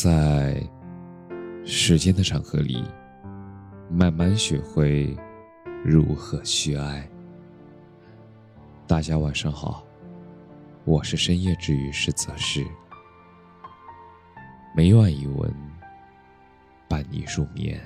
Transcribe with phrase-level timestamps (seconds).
[0.00, 0.62] 在
[1.64, 2.84] 时间的长河里，
[3.90, 5.12] 慢慢学会
[5.84, 7.04] 如何去爱。
[8.86, 9.84] 大家晚上好，
[10.84, 12.64] 我是深夜治愈师泽是，
[14.72, 15.52] 每晚一文
[16.88, 17.80] 伴你入眠。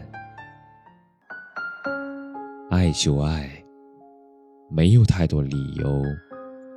[2.70, 3.50] 爱就爱，
[4.68, 6.02] 没有太多理由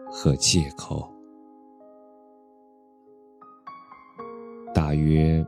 [0.09, 1.13] 和借口。
[4.75, 5.43] 大约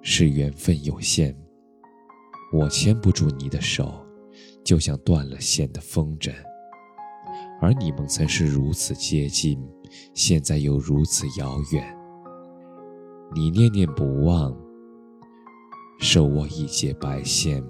[0.00, 1.36] 是缘分有限，
[2.50, 3.94] 我牵不住你的手，
[4.64, 6.32] 就像断了线的风筝。
[7.60, 9.62] 而你们曾是如此接近，
[10.14, 11.96] 现在又如此遥远。
[13.34, 14.56] 你念念不忘，
[15.98, 17.62] 手握一截白线，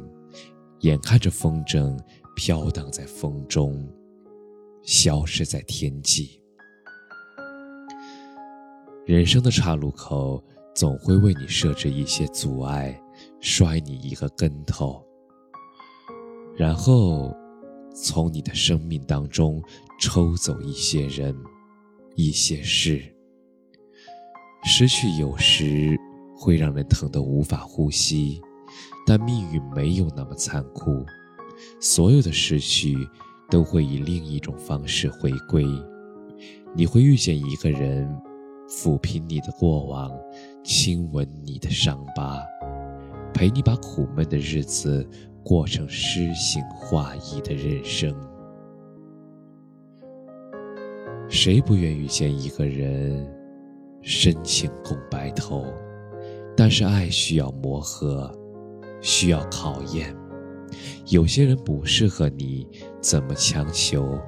[0.82, 1.98] 眼看着风筝
[2.36, 3.84] 飘荡在风中，
[4.82, 6.40] 消失在天际。
[9.04, 10.40] 人生的岔路口。
[10.74, 13.00] 总会为你设置一些阻碍，
[13.40, 15.00] 摔你一个跟头，
[16.56, 17.32] 然后
[17.94, 19.62] 从你的生命当中
[20.00, 21.32] 抽走一些人、
[22.16, 23.00] 一些事。
[24.64, 25.96] 失去有时
[26.36, 28.40] 会让人疼得无法呼吸，
[29.06, 31.06] 但命运没有那么残酷，
[31.80, 32.96] 所有的失去
[33.48, 35.64] 都会以另一种方式回归。
[36.74, 38.10] 你会遇见一个人。
[38.68, 40.10] 抚平你的过往，
[40.62, 42.42] 亲吻你的伤疤，
[43.32, 45.06] 陪你把苦闷的日子
[45.42, 48.14] 过成诗情画意的人生。
[51.28, 53.26] 谁不愿遇见一个人，
[54.02, 55.64] 深情共白头？
[56.56, 58.32] 但是爱需要磨合，
[59.00, 60.14] 需要考验。
[61.08, 62.66] 有些人不适合你，
[63.00, 64.18] 怎么强求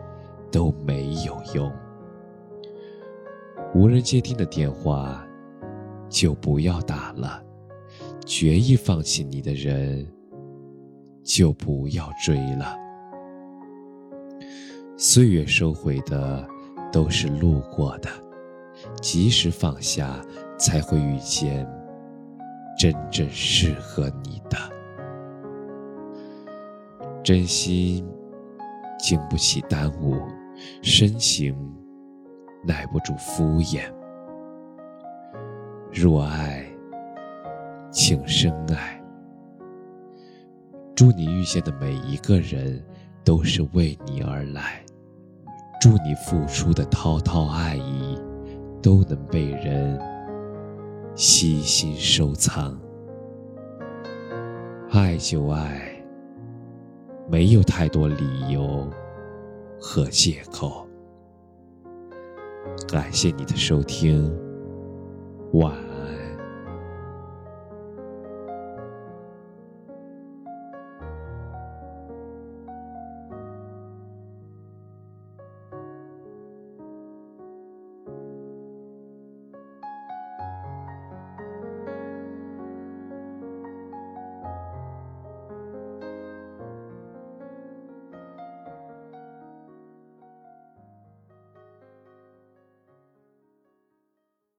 [0.50, 1.72] 都没有用。
[3.74, 5.22] 无人接听的电话，
[6.08, 7.42] 就不要打了；
[8.24, 10.06] 决意放弃你的人，
[11.22, 12.74] 就不要追了。
[14.96, 16.48] 岁月收回的
[16.90, 18.08] 都是路过的，
[19.02, 20.24] 及时放下，
[20.58, 21.68] 才会遇见
[22.78, 24.56] 真正适合你的。
[27.22, 28.08] 真心
[28.98, 30.16] 经不起耽误，
[30.80, 31.54] 深情。
[32.66, 33.82] 耐不住敷衍，
[35.92, 36.66] 若爱，
[37.92, 39.00] 请深爱。
[40.94, 42.82] 祝你遇见的每一个人
[43.22, 44.84] 都是为你而来，
[45.80, 48.18] 祝你付出的滔滔爱意
[48.82, 50.00] 都能被人
[51.14, 52.76] 悉心收藏。
[54.90, 56.02] 爱就爱，
[57.28, 58.90] 没有太多理由
[59.78, 60.85] 和借口。
[62.88, 64.32] 感谢你的收听，
[65.52, 65.95] 晚安。